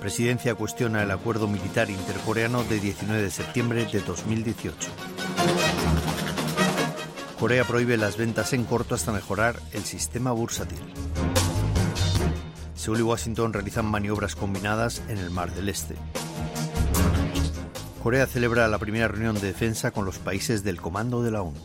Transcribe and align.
Presidencia 0.00 0.54
cuestiona 0.54 1.02
el 1.02 1.10
acuerdo 1.10 1.46
militar 1.46 1.90
intercoreano 1.90 2.64
de 2.64 2.80
19 2.80 3.22
de 3.22 3.30
septiembre 3.30 3.84
de 3.84 4.00
2018. 4.00 4.90
Corea 7.38 7.64
prohíbe 7.64 7.98
las 7.98 8.16
ventas 8.16 8.54
en 8.54 8.64
corto 8.64 8.94
hasta 8.94 9.12
mejorar 9.12 9.60
el 9.72 9.84
sistema 9.84 10.32
bursátil. 10.32 10.78
Seúl 12.74 13.00
y 13.00 13.02
Washington 13.02 13.52
realizan 13.52 13.84
maniobras 13.84 14.36
combinadas 14.36 15.02
en 15.08 15.18
el 15.18 15.30
Mar 15.30 15.52
del 15.54 15.68
Este. 15.68 15.96
Corea 18.02 18.26
celebra 18.26 18.68
la 18.68 18.78
primera 18.78 19.06
reunión 19.06 19.34
de 19.34 19.48
defensa 19.48 19.90
con 19.90 20.06
los 20.06 20.18
países 20.18 20.64
del 20.64 20.80
Comando 20.80 21.22
de 21.22 21.30
la 21.30 21.42
ONU. 21.42 21.60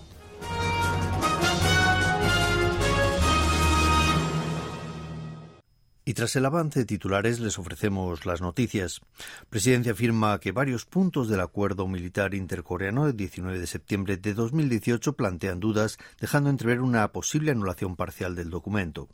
Tras 6.15 6.35
el 6.37 6.45
avance 6.45 6.79
de 6.79 6.85
titulares 6.85 7.41
les 7.41 7.59
ofrecemos 7.59 8.25
las 8.25 8.39
noticias. 8.39 9.01
Presidencia 9.49 9.91
afirma 9.91 10.39
que 10.39 10.53
varios 10.53 10.85
puntos 10.85 11.27
del 11.27 11.41
acuerdo 11.41 11.89
militar 11.89 12.33
intercoreano 12.33 13.05
del 13.05 13.17
19 13.17 13.59
de 13.59 13.67
septiembre 13.67 14.15
de 14.15 14.33
2018 14.33 15.13
plantean 15.17 15.59
dudas, 15.59 15.97
dejando 16.21 16.49
entrever 16.49 16.79
una 16.79 17.11
posible 17.11 17.51
anulación 17.51 17.97
parcial 17.97 18.33
del 18.33 18.49
documento. 18.49 19.09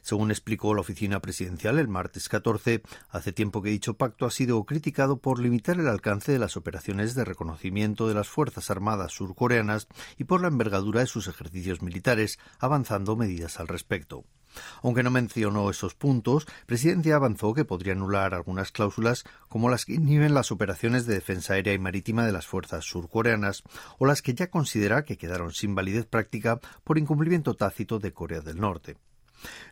Según 0.00 0.30
explicó 0.30 0.72
la 0.74 0.80
oficina 0.80 1.20
presidencial 1.20 1.78
el 1.78 1.86
martes 1.86 2.30
14, 2.30 2.80
hace 3.10 3.32
tiempo 3.32 3.60
que 3.60 3.68
dicho 3.68 3.98
pacto 3.98 4.24
ha 4.24 4.30
sido 4.30 4.64
criticado 4.64 5.18
por 5.18 5.40
limitar 5.40 5.78
el 5.78 5.86
alcance 5.86 6.32
de 6.32 6.38
las 6.38 6.56
operaciones 6.56 7.14
de 7.14 7.26
reconocimiento 7.26 8.08
de 8.08 8.14
las 8.14 8.28
Fuerzas 8.28 8.70
Armadas 8.70 9.12
surcoreanas 9.12 9.86
y 10.16 10.24
por 10.24 10.40
la 10.40 10.48
envergadura 10.48 11.00
de 11.00 11.06
sus 11.06 11.28
ejercicios 11.28 11.82
militares, 11.82 12.38
avanzando 12.58 13.16
medidas 13.16 13.60
al 13.60 13.68
respecto. 13.68 14.24
Aunque 14.82 15.02
no 15.02 15.10
mencionó 15.10 15.70
esos 15.70 15.94
puntos, 15.94 16.46
Presidencia 16.66 17.16
avanzó 17.16 17.54
que 17.54 17.64
podría 17.64 17.92
anular 17.92 18.34
algunas 18.34 18.72
cláusulas 18.72 19.24
como 19.48 19.70
las 19.70 19.84
que 19.84 19.94
inhiben 19.94 20.34
las 20.34 20.50
operaciones 20.52 21.06
de 21.06 21.14
defensa 21.14 21.54
aérea 21.54 21.74
y 21.74 21.78
marítima 21.78 22.24
de 22.24 22.32
las 22.32 22.46
fuerzas 22.46 22.84
surcoreanas 22.84 23.62
o 23.98 24.06
las 24.06 24.22
que 24.22 24.34
ya 24.34 24.50
considera 24.50 25.04
que 25.04 25.18
quedaron 25.18 25.52
sin 25.52 25.74
validez 25.74 26.06
práctica 26.06 26.60
por 26.84 26.98
incumplimiento 26.98 27.54
tácito 27.54 27.98
de 27.98 28.12
Corea 28.12 28.40
del 28.40 28.60
Norte. 28.60 28.96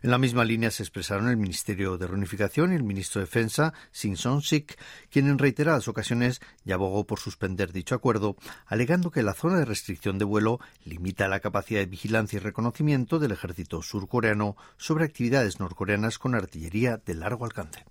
En 0.01 0.11
la 0.11 0.17
misma 0.17 0.45
línea 0.45 0.71
se 0.71 0.83
expresaron 0.83 1.29
el 1.29 1.37
Ministerio 1.37 1.97
de 1.97 2.07
Reunificación 2.07 2.71
y 2.71 2.75
el 2.75 2.83
Ministro 2.83 3.19
de 3.19 3.25
Defensa, 3.25 3.73
Shin 3.93 4.15
Song-sik, 4.15 4.77
quien 5.09 5.27
en 5.27 5.37
reiteradas 5.37 5.87
ocasiones 5.87 6.41
ya 6.63 6.75
abogó 6.75 7.05
por 7.05 7.19
suspender 7.19 7.71
dicho 7.71 7.95
acuerdo, 7.95 8.35
alegando 8.65 9.11
que 9.11 9.23
la 9.23 9.33
zona 9.33 9.59
de 9.59 9.65
restricción 9.65 10.17
de 10.17 10.25
vuelo 10.25 10.59
limita 10.85 11.27
la 11.27 11.39
capacidad 11.39 11.79
de 11.79 11.85
vigilancia 11.87 12.37
y 12.37 12.39
reconocimiento 12.39 13.19
del 13.19 13.31
ejército 13.31 13.81
surcoreano 13.81 14.55
sobre 14.77 15.05
actividades 15.05 15.59
norcoreanas 15.59 16.19
con 16.19 16.35
artillería 16.35 16.97
de 16.97 17.13
largo 17.15 17.45
alcance. 17.45 17.85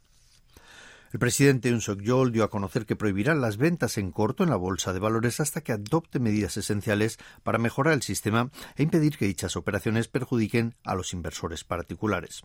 El 1.12 1.21
presidente 1.21 1.71
Yoon 1.71 1.81
Suk-yeol 1.81 2.33
dio 2.33 2.43
a 2.43 2.51
conocer 2.51 2.85
que 2.85 2.97
prohibirá 2.97 3.35
las 3.35 3.57
ventas 3.57 3.97
en 3.97 4.11
corto 4.11 4.43
en 4.43 4.51
la 4.51 4.57
bolsa 4.57 4.93
de 4.93 4.99
valores 4.99 5.39
hasta 5.41 5.61
que 5.61 5.73
adopte 5.73 6.19
medidas 6.19 6.57
esenciales 6.57 7.19
para 7.45 7.59
mejorar 7.59 7.95
el 7.95 8.03
sistema 8.03 8.51
e 8.77 8.83
impedir 8.83 9.17
que 9.17 9.27
dichas 9.27 9.57
operaciones 9.57 10.09
perjudiquen 10.09 10.75
a 10.84 10.95
los 10.95 11.12
inversores 11.12 11.62
particulares. 11.62 12.43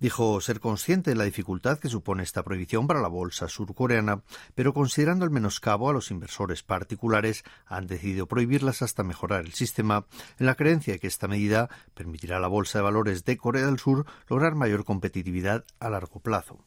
Dijo 0.00 0.40
ser 0.42 0.60
consciente 0.60 1.10
de 1.10 1.16
la 1.16 1.24
dificultad 1.24 1.78
que 1.78 1.88
supone 1.88 2.22
esta 2.22 2.42
prohibición 2.42 2.86
para 2.86 3.00
la 3.00 3.08
bolsa 3.08 3.48
surcoreana, 3.48 4.22
pero 4.54 4.74
considerando 4.74 5.24
el 5.24 5.30
menoscabo 5.30 5.88
a 5.88 5.92
los 5.94 6.10
inversores 6.10 6.62
particulares, 6.62 7.42
han 7.66 7.86
decidido 7.86 8.26
prohibirlas 8.26 8.82
hasta 8.82 9.02
mejorar 9.02 9.44
el 9.44 9.54
sistema, 9.54 10.06
en 10.38 10.46
la 10.46 10.56
creencia 10.56 10.92
de 10.92 10.98
que 10.98 11.06
esta 11.06 11.28
medida 11.28 11.70
permitirá 11.94 12.36
a 12.36 12.40
la 12.40 12.48
bolsa 12.48 12.78
de 12.78 12.84
valores 12.84 13.24
de 13.24 13.38
Corea 13.38 13.66
del 13.66 13.78
Sur 13.78 14.04
lograr 14.28 14.54
mayor 14.54 14.84
competitividad 14.84 15.64
a 15.80 15.88
largo 15.88 16.20
plazo. 16.20 16.64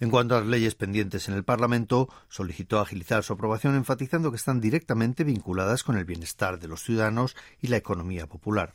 En 0.00 0.10
cuanto 0.10 0.36
a 0.36 0.40
las 0.40 0.48
leyes 0.48 0.74
pendientes 0.74 1.28
en 1.28 1.34
el 1.34 1.44
Parlamento, 1.44 2.08
solicitó 2.28 2.78
agilizar 2.78 3.24
su 3.24 3.32
aprobación 3.32 3.74
enfatizando 3.74 4.30
que 4.30 4.36
están 4.36 4.60
directamente 4.60 5.24
vinculadas 5.24 5.82
con 5.82 5.96
el 5.96 6.04
bienestar 6.04 6.58
de 6.58 6.68
los 6.68 6.82
ciudadanos 6.82 7.36
y 7.60 7.68
la 7.68 7.76
economía 7.76 8.26
popular. 8.26 8.74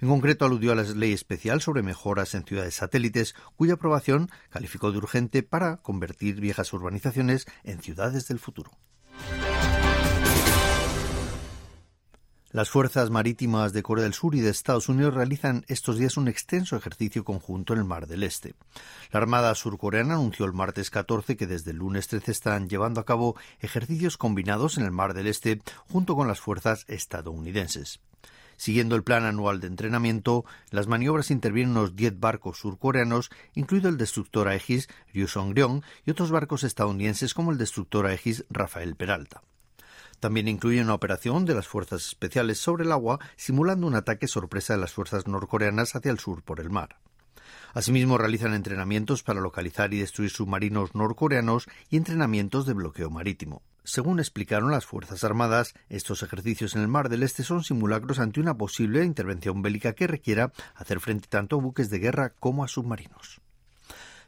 En 0.00 0.08
concreto, 0.08 0.44
aludió 0.44 0.72
a 0.72 0.74
la 0.74 0.82
ley 0.82 1.12
especial 1.12 1.60
sobre 1.60 1.82
mejoras 1.82 2.34
en 2.34 2.44
ciudades 2.44 2.74
satélites, 2.74 3.34
cuya 3.56 3.74
aprobación 3.74 4.30
calificó 4.50 4.92
de 4.92 4.98
urgente 4.98 5.42
para 5.42 5.78
convertir 5.78 6.40
viejas 6.40 6.72
urbanizaciones 6.72 7.46
en 7.64 7.80
ciudades 7.82 8.28
del 8.28 8.38
futuro. 8.38 8.70
Las 12.50 12.70
fuerzas 12.70 13.10
marítimas 13.10 13.74
de 13.74 13.82
Corea 13.82 14.04
del 14.04 14.14
Sur 14.14 14.34
y 14.34 14.40
de 14.40 14.48
Estados 14.48 14.88
Unidos 14.88 15.12
realizan 15.12 15.66
estos 15.68 15.98
días 15.98 16.16
un 16.16 16.28
extenso 16.28 16.76
ejercicio 16.76 17.22
conjunto 17.22 17.74
en 17.74 17.80
el 17.80 17.84
Mar 17.84 18.06
del 18.06 18.22
Este. 18.22 18.54
La 19.12 19.20
Armada 19.20 19.54
surcoreana 19.54 20.14
anunció 20.14 20.46
el 20.46 20.54
martes 20.54 20.88
14 20.88 21.36
que 21.36 21.46
desde 21.46 21.72
el 21.72 21.76
lunes 21.76 22.08
13 22.08 22.32
están 22.32 22.70
llevando 22.70 23.02
a 23.02 23.04
cabo 23.04 23.36
ejercicios 23.60 24.16
combinados 24.16 24.78
en 24.78 24.84
el 24.84 24.92
Mar 24.92 25.12
del 25.12 25.26
Este 25.26 25.60
junto 25.92 26.16
con 26.16 26.26
las 26.26 26.40
fuerzas 26.40 26.86
estadounidenses. 26.88 28.00
Siguiendo 28.56 28.96
el 28.96 29.04
plan 29.04 29.26
anual 29.26 29.60
de 29.60 29.66
entrenamiento, 29.66 30.46
las 30.70 30.86
maniobras 30.86 31.30
intervienen 31.30 31.76
unos 31.76 31.96
10 31.96 32.18
barcos 32.18 32.60
surcoreanos, 32.60 33.28
incluido 33.56 33.90
el 33.90 33.98
destructor 33.98 34.48
Aegis 34.48 34.88
Ryusong-ryong 35.12 35.82
y 36.06 36.10
otros 36.12 36.30
barcos 36.30 36.64
estadounidenses 36.64 37.34
como 37.34 37.52
el 37.52 37.58
destructor 37.58 38.06
Aegis 38.06 38.46
Rafael 38.48 38.96
Peralta. 38.96 39.42
También 40.20 40.48
incluye 40.48 40.82
una 40.82 40.94
operación 40.94 41.44
de 41.44 41.54
las 41.54 41.68
fuerzas 41.68 42.06
especiales 42.06 42.58
sobre 42.58 42.84
el 42.84 42.92
agua, 42.92 43.20
simulando 43.36 43.86
un 43.86 43.94
ataque 43.94 44.26
sorpresa 44.26 44.74
de 44.74 44.80
las 44.80 44.92
fuerzas 44.92 45.26
norcoreanas 45.26 45.94
hacia 45.94 46.10
el 46.10 46.18
sur 46.18 46.42
por 46.42 46.60
el 46.60 46.70
mar. 46.70 46.98
Asimismo, 47.74 48.18
realizan 48.18 48.54
entrenamientos 48.54 49.22
para 49.22 49.40
localizar 49.40 49.92
y 49.94 50.00
destruir 50.00 50.30
submarinos 50.30 50.94
norcoreanos 50.94 51.68
y 51.90 51.96
entrenamientos 51.96 52.66
de 52.66 52.72
bloqueo 52.72 53.10
marítimo. 53.10 53.62
Según 53.84 54.18
explicaron 54.18 54.70
las 54.70 54.84
Fuerzas 54.84 55.24
Armadas, 55.24 55.74
estos 55.88 56.22
ejercicios 56.22 56.74
en 56.74 56.82
el 56.82 56.88
Mar 56.88 57.08
del 57.08 57.22
Este 57.22 57.42
son 57.42 57.64
simulacros 57.64 58.18
ante 58.18 58.40
una 58.40 58.56
posible 58.56 59.04
intervención 59.04 59.62
bélica 59.62 59.94
que 59.94 60.06
requiera 60.06 60.52
hacer 60.74 61.00
frente 61.00 61.28
tanto 61.28 61.56
a 61.56 61.60
buques 61.60 61.88
de 61.88 61.98
guerra 61.98 62.34
como 62.38 62.64
a 62.64 62.68
submarinos. 62.68 63.40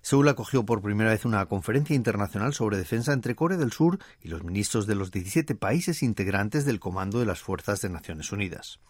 Seúl 0.02 0.28
acogió 0.28 0.64
por 0.64 0.80
primera 0.80 1.10
vez 1.10 1.26
una 1.26 1.44
conferencia 1.46 1.94
internacional 1.94 2.54
sobre 2.54 2.78
defensa 2.78 3.12
entre 3.12 3.34
Corea 3.34 3.58
del 3.58 3.72
Sur 3.72 3.98
y 4.22 4.28
los 4.28 4.42
ministros 4.42 4.86
de 4.86 4.94
los 4.94 5.10
17 5.10 5.54
países 5.54 6.02
integrantes 6.02 6.64
del 6.64 6.80
Comando 6.80 7.18
de 7.18 7.26
las 7.26 7.40
Fuerzas 7.40 7.82
de 7.82 7.90
Naciones 7.90 8.32
Unidas. 8.32 8.80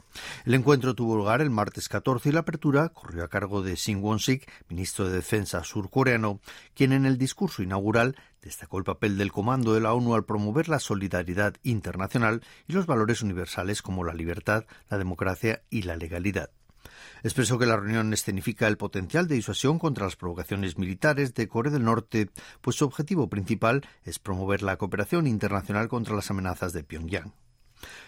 El 0.44 0.54
encuentro 0.54 0.94
tuvo 0.94 1.16
lugar 1.16 1.40
el 1.40 1.50
martes 1.50 1.88
14 1.88 2.28
y 2.28 2.32
la 2.32 2.40
apertura 2.40 2.90
corrió 2.90 3.24
a 3.24 3.28
cargo 3.28 3.62
de 3.62 3.74
Shin 3.74 4.02
Won-sik, 4.02 4.48
ministro 4.68 5.08
de 5.08 5.16
Defensa 5.16 5.64
surcoreano, 5.64 6.40
quien 6.74 6.92
en 6.92 7.06
el 7.06 7.18
discurso 7.18 7.62
inaugural 7.62 8.16
destacó 8.40 8.78
el 8.78 8.84
papel 8.84 9.18
del 9.18 9.32
Comando 9.32 9.74
de 9.74 9.80
la 9.80 9.92
ONU 9.92 10.14
al 10.14 10.24
promover 10.24 10.68
la 10.68 10.78
solidaridad 10.78 11.54
internacional 11.62 12.42
y 12.68 12.72
los 12.72 12.86
valores 12.86 13.22
universales 13.22 13.82
como 13.82 14.04
la 14.04 14.14
libertad, 14.14 14.64
la 14.88 14.98
democracia 14.98 15.62
y 15.70 15.82
la 15.82 15.96
legalidad. 15.96 16.50
Expresó 17.22 17.58
que 17.58 17.66
la 17.66 17.76
reunión 17.76 18.12
escenifica 18.12 18.68
el 18.68 18.76
potencial 18.76 19.28
de 19.28 19.36
disuasión 19.36 19.78
contra 19.78 20.04
las 20.04 20.16
provocaciones 20.16 20.78
militares 20.78 21.34
de 21.34 21.48
Corea 21.48 21.72
del 21.72 21.84
Norte, 21.84 22.30
pues 22.60 22.76
su 22.76 22.84
objetivo 22.84 23.28
principal 23.28 23.86
es 24.04 24.18
promover 24.18 24.62
la 24.62 24.76
cooperación 24.76 25.26
internacional 25.26 25.88
contra 25.88 26.14
las 26.14 26.30
amenazas 26.30 26.72
de 26.72 26.84
Pyongyang. 26.84 27.32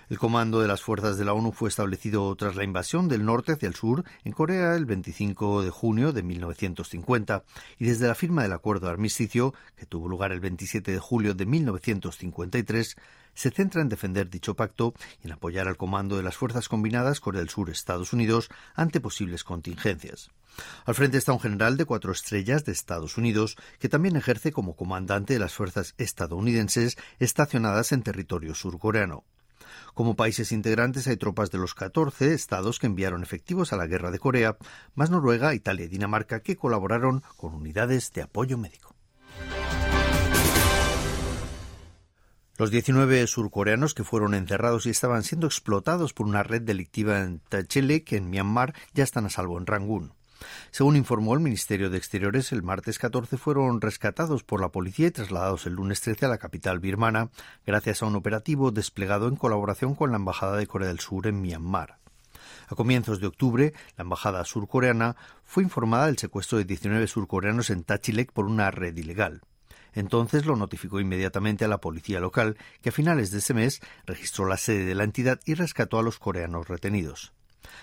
El 0.09 0.19
comando 0.19 0.61
de 0.61 0.69
las 0.69 0.83
fuerzas 0.83 1.17
de 1.17 1.25
la 1.25 1.33
ONU 1.33 1.53
fue 1.53 1.69
establecido 1.69 2.35
tras 2.37 2.57
la 2.57 2.65
invasión 2.65 3.09
del 3.09 3.25
norte 3.25 3.53
hacia 3.53 3.69
el 3.69 3.75
sur 3.75 4.05
en 4.25 4.33
Corea 4.33 4.75
el 4.75 4.85
25 4.85 5.63
de 5.63 5.71
junio 5.71 6.13
de 6.13 6.23
1950 6.23 7.45
y 7.79 7.87
desde 7.87 8.09
la 8.09 8.15
firma 8.15 8.43
del 8.43 8.53
acuerdo 8.53 8.87
de 8.87 8.93
armisticio, 8.93 9.55
que 9.77 9.87
tuvo 9.87 10.09
lugar 10.09 10.33
el 10.33 10.41
27 10.41 10.93
de 10.93 10.99
julio 10.99 11.35
de 11.35 11.47
1953, 11.47 12.97
se 13.35 13.51
centra 13.51 13.81
en 13.81 13.89
defender 13.89 14.29
dicho 14.29 14.55
pacto 14.55 14.95
y 15.23 15.27
en 15.27 15.33
apoyar 15.33 15.69
al 15.69 15.77
comando 15.77 16.17
de 16.17 16.23
las 16.23 16.37
fuerzas 16.37 16.69
combinadas 16.69 17.21
Corea 17.21 17.41
del 17.41 17.49
Sur-Estados 17.49 18.13
Unidos 18.13 18.51
ante 18.75 19.01
posibles 19.01 19.45
contingencias. 19.45 20.31
Al 20.85 20.95
frente 20.95 21.19
está 21.19 21.33
un 21.33 21.41
general 21.41 21.77
de 21.77 21.87
cuatro 21.87 22.13
estrellas 22.13 22.65
de 22.65 22.73
Estados 22.73 23.17
Unidos, 23.17 23.57
que 23.79 23.89
también 23.89 24.17
ejerce 24.17 24.53
como 24.53 24.77
comandante 24.77 25.33
de 25.33 25.41
las 25.41 25.55
fuerzas 25.55 25.95
estadounidenses 25.97 26.99
estacionadas 27.19 27.93
en 27.93 28.03
territorio 28.03 28.55
surcoreano. 28.55 29.25
Como 29.95 30.17
países 30.17 30.53
integrantes 30.53 31.07
hay 31.07 31.17
tropas 31.17 31.51
de 31.51 31.59
los 31.59 31.75
14 31.75 32.35
estados 32.35 32.79
que 32.79 32.87
enviaron 32.87 33.23
efectivos 33.23 33.73
a 33.73 33.77
la 33.77 33.87
guerra 33.87 34.11
de 34.11 34.19
Corea, 34.19 34.57
más 34.95 35.11
Noruega, 35.11 35.55
Italia 35.55 35.87
y 35.87 35.89
Dinamarca 35.89 36.41
que 36.41 36.57
colaboraron 36.57 37.23
con 37.37 37.55
unidades 37.55 38.13
de 38.13 38.23
apoyo 38.23 38.59
médico. 38.59 38.95
Los 42.59 42.71
19 42.71 43.27
surcoreanos 43.27 43.95
que 43.95 44.05
fueron 44.05 44.35
encerrados 44.35 44.87
y 44.87 44.91
estaban 44.91 45.25
siendo 45.25 45.47
explotados 45.47 46.13
por 46.13 46.27
una 46.27 46.43
red 46.43 46.63
delictiva 46.63 47.21
en 47.21 47.41
Tachelek, 47.41 48.13
en 48.13 48.31
Myanmar, 48.31 48.75
ya 48.93 49.05
están 49.05 49.27
a 49.27 49.31
salvo 49.31 49.59
en 49.59 49.67
Rangún. 49.67 50.13
Según 50.71 50.97
informó 50.97 51.35
el 51.35 51.41
Ministerio 51.41 51.91
de 51.91 51.99
Exteriores, 51.99 52.53
el 52.53 52.62
martes 52.62 52.99
14 52.99 53.37
fueron 53.37 53.81
rescatados 53.81 54.43
por 54.43 54.61
la 54.61 54.71
policía 54.71 55.09
y 55.09 55.11
trasladados 55.11 55.67
el 55.67 55.75
lunes 55.75 56.00
13 56.00 56.27
a 56.27 56.29
la 56.29 56.39
capital 56.39 56.81
birmana, 56.81 57.31
gracias 57.67 58.03
a 58.03 58.06
un 58.06 58.17
operativo 58.17 58.71
desplegado 58.71 59.29
en 59.29 59.37
colaboración 59.37 59.94
con 59.94 60.11
la 60.11 60.17
Embajada 60.17 60.56
de 60.56 60.67
Corea 60.67 60.89
del 60.89 61.00
Sur 61.00 61.27
en 61.27 61.41
Myanmar. 61.41 61.99
A 62.69 62.75
comienzos 62.75 63.21
de 63.21 63.27
octubre, 63.27 63.73
la 63.97 64.03
embajada 64.03 64.44
surcoreana 64.44 65.17
fue 65.44 65.62
informada 65.62 66.06
del 66.06 66.19
secuestro 66.19 66.59
de 66.59 66.65
19 66.65 67.06
surcoreanos 67.06 67.71
en 67.71 67.85
Tachilek 67.85 68.33
por 68.33 68.47
una 68.47 68.71
red 68.71 68.97
ilegal. 68.97 69.43
Entonces 69.95 70.47
lo 70.47 70.56
notificó 70.56 71.00
inmediatamente 71.00 71.65
a 71.65 71.69
la 71.69 71.79
policía 71.81 72.21
local, 72.21 72.56
que 72.81 72.88
a 72.88 72.93
finales 72.93 73.31
de 73.31 73.38
ese 73.38 73.55
mes 73.55 73.81
registró 74.06 74.47
la 74.47 74.56
sede 74.56 74.85
de 74.85 74.95
la 74.95 75.05
entidad 75.05 75.41
y 75.45 75.55
rescató 75.55 75.99
a 75.99 76.03
los 76.03 76.19
coreanos 76.19 76.69
retenidos. 76.69 77.33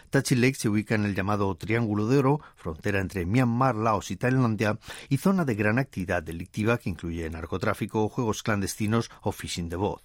Tachi 0.10 0.36
Lake 0.36 0.56
se 0.56 0.70
ubica 0.70 0.96
en 0.96 1.06
el 1.06 1.16
llamado 1.16 1.54
Triángulo 1.56 2.08
de 2.08 2.18
Oro, 2.18 2.42
frontera 2.56 3.00
entre 3.00 3.26
Myanmar, 3.26 3.76
Laos 3.76 4.12
y 4.12 4.18
Tailandia, 4.18 4.80
y 5.10 5.18
zona 5.18 5.46
de 5.46 5.56
gran 5.56 5.80
actividad 5.80 6.24
delictiva 6.24 6.78
que 6.78 6.90
incluye 6.90 7.30
narcotráfico, 7.30 8.10
juegos 8.10 8.44
clandestinos 8.44 9.12
o 9.22 9.32
fishing 9.32 9.70
de 9.70 9.76
voz. 9.76 10.02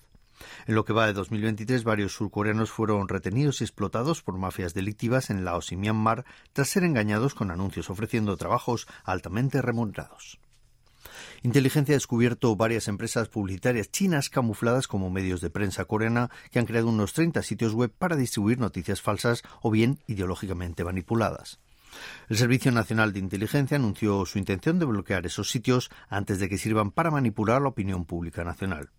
En 0.67 0.75
lo 0.75 0.85
que 0.85 0.93
va 0.93 1.07
de 1.07 1.13
2023, 1.13 1.85
varios 1.85 2.13
surcoreanos 2.13 2.71
fueron 2.71 3.09
retenidos 3.09 3.61
y 3.61 3.65
explotados 3.65 4.23
por 4.23 4.37
mafias 4.37 4.75
delictivas 4.75 5.31
en 5.31 5.45
Laos 5.45 5.73
y 5.73 5.77
Myanmar 5.77 6.25
tras 6.53 6.69
ser 6.69 6.85
engañados 6.85 7.35
con 7.35 7.51
anuncios 7.51 7.91
ofreciendo 7.91 8.37
trabajos 8.37 8.87
altamente 9.05 9.63
remunerados. 9.63 10.39
Inteligencia 11.43 11.95
ha 11.95 11.97
descubierto 11.97 12.57
varias 12.57 12.89
empresas 12.89 13.29
publicitarias 13.29 13.91
chinas 13.91 14.31
camufladas 14.31 14.89
como 14.89 15.11
medios 15.11 15.41
de 15.41 15.51
prensa 15.51 15.85
coreana 15.85 16.31
que 16.51 16.59
han 16.59 16.67
creado 16.67 16.89
unos 16.89 17.13
30 17.13 17.43
sitios 17.43 17.75
web 17.75 17.93
para 17.97 18.17
distribuir 18.17 18.59
noticias 18.59 19.01
falsas 19.01 19.43
o 19.63 19.71
bien 19.71 20.01
ideológicamente 20.07 20.85
manipuladas. 20.85 21.61
El 22.29 22.37
Servicio 22.37 22.73
Nacional 22.73 23.13
de 23.13 23.21
Inteligencia 23.21 23.77
anunció 23.77 24.25
su 24.27 24.39
intención 24.39 24.79
de 24.79 24.87
bloquear 24.87 25.27
esos 25.27 25.51
sitios 25.51 25.91
antes 26.09 26.39
de 26.39 26.49
que 26.49 26.59
sirvan 26.59 26.91
para 26.91 27.11
manipular 27.11 27.63
la 27.63 27.69
opinión 27.69 28.05
pública 28.05 28.45
nacional. 28.45 28.91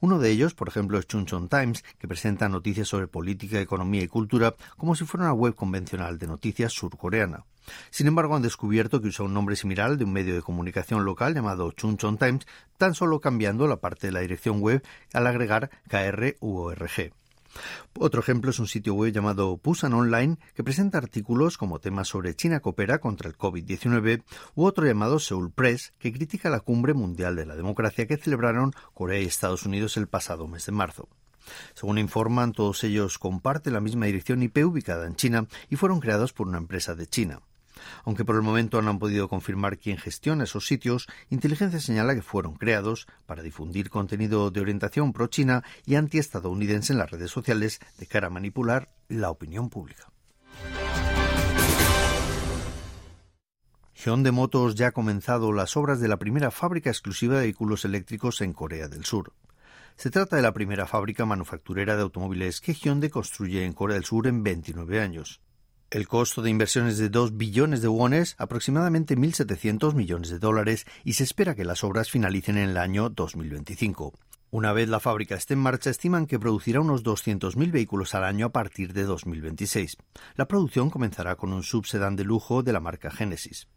Uno 0.00 0.18
de 0.18 0.30
ellos, 0.30 0.54
por 0.54 0.68
ejemplo, 0.68 0.98
es 0.98 1.06
Chuncheon 1.06 1.48
Times, 1.48 1.82
que 1.98 2.08
presenta 2.08 2.48
noticias 2.48 2.88
sobre 2.88 3.08
política, 3.08 3.60
economía 3.60 4.02
y 4.02 4.08
cultura 4.08 4.54
como 4.76 4.94
si 4.94 5.04
fuera 5.04 5.26
una 5.26 5.34
web 5.34 5.54
convencional 5.54 6.18
de 6.18 6.26
noticias 6.26 6.72
surcoreana. 6.72 7.44
Sin 7.90 8.06
embargo, 8.06 8.36
han 8.36 8.42
descubierto 8.42 9.00
que 9.00 9.08
usa 9.08 9.24
un 9.24 9.34
nombre 9.34 9.56
similar 9.56 9.96
de 9.96 10.04
un 10.04 10.12
medio 10.12 10.34
de 10.34 10.42
comunicación 10.42 11.04
local 11.04 11.34
llamado 11.34 11.72
Chuncheon 11.72 12.18
Times, 12.18 12.46
tan 12.78 12.94
solo 12.94 13.20
cambiando 13.20 13.66
la 13.66 13.80
parte 13.80 14.08
de 14.08 14.12
la 14.12 14.20
dirección 14.20 14.60
web 14.60 14.82
al 15.12 15.26
agregar 15.26 15.70
KR 15.88 16.36
u 16.40 16.56
ORG. 16.56 17.12
Otro 17.98 18.20
ejemplo 18.20 18.50
es 18.50 18.58
un 18.58 18.66
sitio 18.66 18.94
web 18.94 19.12
llamado 19.12 19.58
Pusan 19.58 19.92
Online 19.92 20.38
que 20.54 20.64
presenta 20.64 20.98
artículos 20.98 21.58
como 21.58 21.80
temas 21.80 22.08
sobre 22.08 22.34
China 22.34 22.60
coopera 22.60 22.98
contra 22.98 23.28
el 23.28 23.36
COVID-19 23.36 24.22
u 24.54 24.64
otro 24.64 24.86
llamado 24.86 25.18
Seoul 25.18 25.52
Press 25.52 25.92
que 25.98 26.12
critica 26.12 26.50
la 26.50 26.60
cumbre 26.60 26.94
mundial 26.94 27.36
de 27.36 27.46
la 27.46 27.56
democracia 27.56 28.06
que 28.06 28.16
celebraron 28.16 28.72
Corea 28.94 29.20
y 29.20 29.26
Estados 29.26 29.66
Unidos 29.66 29.96
el 29.96 30.08
pasado 30.08 30.48
mes 30.48 30.66
de 30.66 30.72
marzo. 30.72 31.08
Según 31.74 31.98
informan, 31.98 32.52
todos 32.52 32.84
ellos 32.84 33.18
comparten 33.18 33.74
la 33.74 33.80
misma 33.80 34.06
dirección 34.06 34.42
IP 34.42 34.58
ubicada 34.64 35.06
en 35.06 35.16
China 35.16 35.46
y 35.68 35.76
fueron 35.76 36.00
creados 36.00 36.32
por 36.32 36.46
una 36.48 36.58
empresa 36.58 36.94
de 36.94 37.06
China. 37.06 37.40
Aunque 38.04 38.24
por 38.24 38.36
el 38.36 38.42
momento 38.42 38.80
no 38.82 38.90
han 38.90 38.98
podido 38.98 39.28
confirmar 39.28 39.78
quién 39.78 39.96
gestiona 39.96 40.44
esos 40.44 40.66
sitios, 40.66 41.08
Inteligencia 41.30 41.80
señala 41.80 42.14
que 42.14 42.22
fueron 42.22 42.54
creados 42.54 43.06
para 43.26 43.42
difundir 43.42 43.90
contenido 43.90 44.50
de 44.50 44.60
orientación 44.60 45.12
pro-China 45.12 45.64
y 45.86 45.94
anti-estadounidense 45.94 46.92
en 46.92 46.98
las 46.98 47.10
redes 47.10 47.30
sociales 47.30 47.80
de 47.98 48.06
cara 48.06 48.28
a 48.28 48.30
manipular 48.30 48.90
la 49.08 49.30
opinión 49.30 49.70
pública. 49.70 50.12
Hyundai 54.04 54.32
Motors 54.32 54.74
ya 54.74 54.88
ha 54.88 54.92
comenzado 54.92 55.52
las 55.52 55.76
obras 55.76 56.00
de 56.00 56.08
la 56.08 56.16
primera 56.16 56.50
fábrica 56.50 56.90
exclusiva 56.90 57.36
de 57.36 57.42
vehículos 57.42 57.84
eléctricos 57.84 58.40
en 58.40 58.52
Corea 58.52 58.88
del 58.88 59.04
Sur. 59.04 59.32
Se 59.96 60.10
trata 60.10 60.34
de 60.34 60.42
la 60.42 60.52
primera 60.52 60.86
fábrica 60.86 61.24
manufacturera 61.24 61.94
de 61.94 62.02
automóviles 62.02 62.60
que 62.60 62.74
Hyundai 62.74 63.10
construye 63.10 63.64
en 63.64 63.72
Corea 63.72 63.94
del 63.94 64.04
Sur 64.04 64.26
en 64.26 64.42
29 64.42 65.00
años. 65.00 65.40
El 65.92 66.08
costo 66.08 66.40
de 66.40 66.48
inversión 66.48 66.86
es 66.86 66.96
de 66.96 67.10
2 67.10 67.36
billones 67.36 67.82
de 67.82 67.88
wones, 67.88 68.34
aproximadamente 68.38 69.14
1.700 69.14 69.92
millones 69.92 70.30
de 70.30 70.38
dólares, 70.38 70.86
y 71.04 71.12
se 71.12 71.24
espera 71.24 71.54
que 71.54 71.66
las 71.66 71.84
obras 71.84 72.10
finalicen 72.10 72.56
en 72.56 72.70
el 72.70 72.78
año 72.78 73.10
2025. 73.10 74.14
Una 74.50 74.72
vez 74.72 74.88
la 74.88 75.00
fábrica 75.00 75.34
esté 75.34 75.52
en 75.52 75.60
marcha, 75.60 75.90
estiman 75.90 76.24
que 76.24 76.38
producirá 76.38 76.80
unos 76.80 77.04
200.000 77.04 77.70
vehículos 77.70 78.14
al 78.14 78.24
año 78.24 78.46
a 78.46 78.52
partir 78.52 78.94
de 78.94 79.02
2026. 79.02 79.98
La 80.34 80.48
producción 80.48 80.88
comenzará 80.88 81.36
con 81.36 81.52
un 81.52 81.62
subsedán 81.62 82.16
de 82.16 82.24
lujo 82.24 82.62
de 82.62 82.72
la 82.72 82.80
marca 82.80 83.10
Genesis. 83.10 83.68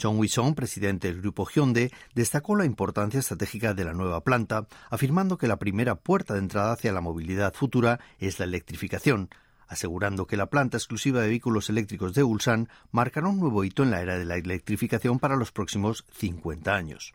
John 0.00 0.16
Wison, 0.16 0.54
presidente 0.54 1.08
del 1.08 1.20
grupo 1.20 1.44
Hyundai, 1.44 1.90
destacó 2.14 2.54
la 2.54 2.66
importancia 2.66 3.18
estratégica 3.18 3.74
de 3.74 3.84
la 3.84 3.94
nueva 3.94 4.22
planta, 4.22 4.68
afirmando 4.90 5.38
que 5.38 5.48
la 5.48 5.58
primera 5.58 5.96
puerta 5.96 6.34
de 6.34 6.40
entrada 6.40 6.70
hacia 6.70 6.92
la 6.92 7.00
movilidad 7.00 7.52
futura 7.52 7.98
es 8.20 8.38
la 8.38 8.44
electrificación, 8.44 9.28
asegurando 9.68 10.26
que 10.26 10.36
la 10.36 10.50
planta 10.50 10.76
exclusiva 10.76 11.20
de 11.20 11.28
vehículos 11.28 11.70
eléctricos 11.70 12.14
de 12.14 12.24
Ulsan 12.24 12.68
marcará 12.90 13.28
un 13.28 13.38
nuevo 13.38 13.64
hito 13.64 13.82
en 13.82 13.90
la 13.90 14.00
era 14.00 14.18
de 14.18 14.24
la 14.24 14.36
electrificación 14.36 15.18
para 15.18 15.36
los 15.36 15.52
próximos 15.52 16.04
50 16.12 16.74
años. 16.74 17.14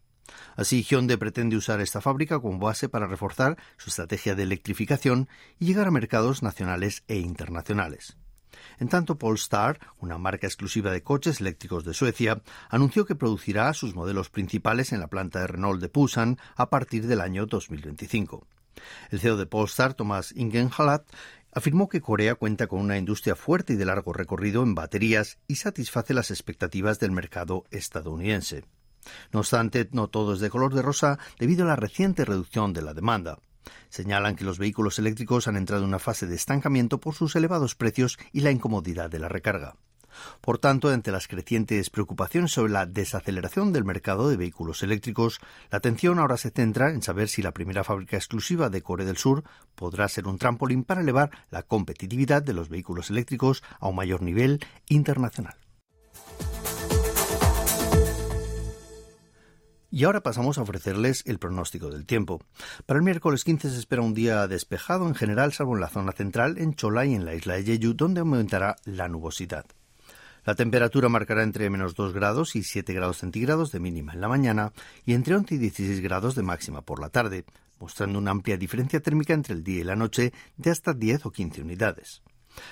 Así, 0.56 0.84
Hyundai 0.84 1.18
pretende 1.18 1.58
usar 1.58 1.82
esta 1.82 2.02
fábrica 2.02 2.40
como 2.40 2.60
base 2.60 2.90
para 2.90 3.08
reforzar 3.08 3.58
su 3.78 3.90
estrategia 3.90 4.36
de 4.36 4.44
electrificación 4.44 5.28
y 5.60 5.66
llegar 5.66 5.88
a 5.88 5.92
mercados 5.92 6.44
nacionales 6.44 7.04
e 7.08 7.18
internacionales. 7.18 8.18
En 8.80 8.88
tanto, 8.88 9.18
Polestar, 9.18 9.80
una 10.00 10.18
marca 10.18 10.48
exclusiva 10.48 10.92
de 10.92 11.04
coches 11.04 11.42
eléctricos 11.42 11.84
de 11.84 11.94
Suecia, 11.94 12.42
anunció 12.70 13.06
que 13.06 13.16
producirá 13.16 13.74
sus 13.74 13.96
modelos 13.96 14.30
principales 14.30 14.94
en 14.94 15.00
la 15.00 15.08
planta 15.08 15.40
de 15.40 15.48
Renault 15.48 15.82
de 15.82 15.88
Busan 15.88 16.38
a 16.56 16.70
partir 16.70 17.08
del 17.08 17.22
año 17.22 17.46
2025. 17.46 18.48
El 19.12 19.20
CEO 19.20 19.38
de 19.38 19.46
Polestar, 19.46 19.94
Thomas 19.94 20.34
Ingenhalat, 20.36 21.06
afirmó 21.54 21.90
que 21.90 22.02
Corea 22.02 22.36
cuenta 22.36 22.68
con 22.68 22.80
una 22.80 22.98
industria 22.98 23.36
fuerte 23.36 23.74
y 23.74 23.76
de 23.76 23.86
largo 23.86 24.14
recorrido 24.14 24.64
en 24.64 24.76
baterías 24.76 25.38
y 25.48 25.56
satisface 25.56 26.14
las 26.14 26.32
expectativas 26.32 27.00
del 27.00 27.12
mercado 27.12 27.66
estadounidense. 27.72 28.66
No 29.32 29.40
obstante, 29.40 29.90
no 29.92 30.08
todo 30.08 30.34
es 30.34 30.40
de 30.40 30.50
color 30.50 30.74
de 30.74 30.82
rosa 30.82 31.20
debido 31.40 31.66
a 31.66 31.68
la 31.68 31.76
reciente 31.76 32.26
reducción 32.26 32.74
de 32.74 32.82
la 32.82 32.94
demanda. 32.94 33.40
Señalan 33.90 34.36
que 34.36 34.44
los 34.44 34.58
vehículos 34.58 35.00
eléctricos 35.00 35.48
han 35.48 35.56
entrado 35.56 35.84
en 35.84 35.90
una 35.90 36.00
fase 36.00 36.28
de 36.28 36.36
estancamiento 36.36 37.00
por 37.00 37.16
sus 37.16 37.36
elevados 37.36 37.76
precios 37.76 38.18
y 38.32 38.42
la 38.42 38.52
incomodidad 38.52 39.10
de 39.10 39.20
la 39.20 39.30
recarga. 39.30 39.76
Por 40.42 40.58
tanto, 40.58 40.90
ante 40.90 41.12
las 41.12 41.28
crecientes 41.28 41.90
preocupaciones 41.90 42.52
sobre 42.52 42.74
la 42.74 42.86
desaceleración 42.86 43.74
del 43.74 43.86
mercado 43.86 44.30
de 44.30 44.38
vehículos 44.38 44.84
eléctricos, 44.84 45.40
la 45.72 45.78
atención 45.78 46.20
ahora 46.20 46.38
se 46.38 46.52
centra 46.52 46.92
en 46.92 47.02
saber 47.02 47.30
si 47.30 47.42
la 47.42 47.54
primera 47.54 47.84
fábrica 47.84 48.18
exclusiva 48.18 48.70
de 48.70 48.82
Corea 48.82 49.06
del 49.06 49.18
Sur 49.18 49.44
podrá 49.76 50.08
ser 50.08 50.28
un 50.28 50.38
trampolín 50.38 50.84
para 50.84 51.02
elevar 51.02 51.32
la 51.50 51.64
competitividad 51.64 52.44
de 52.44 52.54
los 52.54 52.70
vehículos 52.70 53.10
eléctricos 53.10 53.64
a 53.80 53.88
un 53.88 53.96
mayor 53.96 54.22
nivel 54.22 54.60
internacional. 54.88 55.56
Y 59.94 60.06
ahora 60.06 60.24
pasamos 60.24 60.58
a 60.58 60.64
ofrecerles 60.64 61.22
el 61.28 61.38
pronóstico 61.38 61.92
del 61.92 62.08
tiempo. 62.08 62.42
Para 62.88 62.98
el 62.98 63.04
miércoles 63.04 63.44
15 63.44 63.70
se 63.70 63.78
espera 63.78 64.02
un 64.02 64.16
día 64.16 64.48
despejado 64.48 65.06
en 65.06 65.14
general, 65.14 65.54
salvo 65.54 65.76
en 65.76 65.82
la 65.82 65.88
zona 65.88 66.14
central, 66.14 66.58
en 66.58 66.74
Chola 66.74 67.06
y 67.06 67.14
en 67.14 67.26
la 67.26 67.36
isla 67.36 67.54
de 67.54 67.64
Jeju, 67.64 67.94
donde 67.94 68.22
aumentará 68.22 68.76
la 68.86 69.08
nubosidad. 69.08 69.66
La 70.46 70.56
temperatura 70.56 71.08
marcará 71.08 71.42
entre 71.44 71.70
menos 71.70 71.96
2 71.96 72.14
grados 72.14 72.56
y 72.58 72.64
7 72.64 72.94
grados 72.94 73.20
centígrados 73.20 73.72
de 73.72 73.80
mínima 73.80 74.14
en 74.14 74.20
la 74.20 74.28
mañana 74.28 74.74
y 75.06 75.14
entre 75.14 75.36
11 75.36 75.56
y 75.56 75.58
16 75.58 76.02
grados 76.02 76.36
de 76.36 76.44
máxima 76.44 76.82
por 76.82 77.00
la 77.00 77.10
tarde, 77.10 77.46
mostrando 77.80 78.20
una 78.20 78.32
amplia 78.32 78.58
diferencia 78.58 79.00
térmica 79.00 79.34
entre 79.34 79.54
el 79.54 79.64
día 79.64 79.82
y 79.82 79.84
la 79.86 79.96
noche 79.96 80.34
de 80.58 80.70
hasta 80.70 80.94
10 80.94 81.28
o 81.28 81.32
15 81.32 81.62
unidades. 81.62 82.22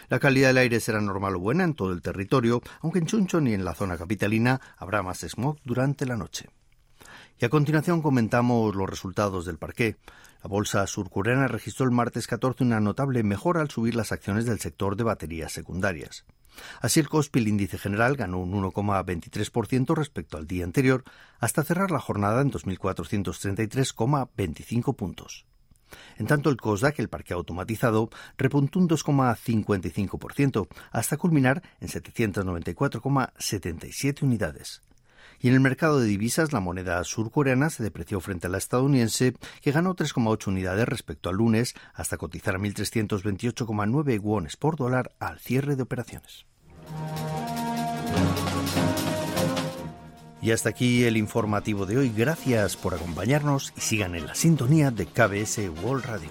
La 0.10 0.20
calidad 0.20 0.50
del 0.50 0.58
aire 0.58 0.80
será 0.82 1.00
normal 1.00 1.38
o 1.38 1.40
buena 1.40 1.64
en 1.64 1.74
todo 1.74 1.94
el 1.94 2.02
territorio, 2.02 2.62
aunque 2.82 3.00
en 3.00 3.06
Chunchon 3.06 3.48
y 3.48 3.54
en 3.54 3.64
la 3.64 3.74
zona 3.74 3.98
capitalina 3.98 4.60
habrá 4.78 5.02
más 5.02 5.22
smog 5.22 5.58
durante 5.64 6.06
la 6.06 6.18
noche. 6.18 6.50
Y 7.40 7.46
a 7.46 7.50
continuación 7.50 8.02
comentamos 8.02 8.76
los 8.76 8.90
resultados 8.90 9.46
del 9.46 9.58
parqué. 9.58 9.98
La 10.44 10.50
bolsa 10.50 10.86
surcoreana 10.86 11.48
registró 11.48 11.86
el 11.86 11.92
martes 11.92 12.28
14 12.28 12.64
una 12.64 12.80
notable 12.80 13.24
mejora 13.24 13.62
al 13.62 13.72
subir 13.72 13.96
las 13.96 14.12
acciones 14.12 14.46
del 14.46 14.60
sector 14.60 14.96
de 14.96 15.04
baterías 15.04 15.52
secundarias. 15.52 16.26
Así 16.82 17.00
el 17.00 17.10
Kospi, 17.10 17.40
el 17.40 17.48
índice 17.48 17.78
general, 17.78 18.16
ganó 18.16 18.40
un 18.40 18.54
1,23% 18.54 19.96
respecto 19.96 20.38
al 20.38 20.48
día 20.48 20.64
anterior, 20.64 21.04
hasta 21.40 21.64
cerrar 21.64 21.92
la 21.92 22.00
jornada 22.00 22.42
en 22.42 22.52
2.433,25 22.52 24.96
puntos. 24.96 25.46
En 26.18 26.26
tanto, 26.28 26.50
el 26.50 26.58
COSDAC, 26.58 27.00
el 27.00 27.08
parque 27.10 27.34
automatizado, 27.34 28.10
repuntó 28.38 28.80
un 28.80 28.88
2,55%, 28.88 30.70
hasta 30.92 31.18
culminar 31.18 31.62
en 31.80 31.90
794,77 31.90 34.24
unidades. 34.24 34.82
Y 35.42 35.48
en 35.48 35.56
el 35.56 35.60
mercado 35.60 36.00
de 36.00 36.06
divisas, 36.06 36.54
la 36.54 36.60
moneda 36.60 37.04
surcoreana 37.04 37.70
se 37.70 37.84
depreció 37.84 38.20
frente 38.20 38.48
a 38.48 38.50
la 38.50 38.60
estadounidense, 38.60 39.34
que 39.62 39.72
ganó 39.72 39.96
3,8 39.96 40.48
unidades 40.48 40.88
respecto 40.88 41.30
al 41.30 41.38
lunes, 41.38 41.74
hasta 41.94 42.18
cotizar 42.18 42.56
a 42.56 42.60
1.328,9 42.60 44.20
wones 44.22 44.58
por 44.58 44.76
dólar 44.76 45.12
al 45.20 45.40
cierre 45.40 45.76
de 45.76 45.84
operaciones. 45.84 46.46
Y 50.42 50.52
hasta 50.52 50.70
aquí 50.70 51.04
el 51.04 51.18
informativo 51.18 51.86
de 51.86 51.98
hoy. 51.98 52.12
Gracias 52.16 52.76
por 52.76 52.94
acompañarnos 52.96 53.74
y 53.78 53.82
sigan 53.82 54.16
en 54.16 54.26
la 54.26 54.36
sintonía 54.36 54.90
de 54.90 55.06
KBS 55.06 55.70
World 55.84 56.06
Radio. 56.06 56.30